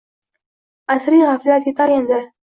[0.95, 2.21] Asriy g’aflat yetar endi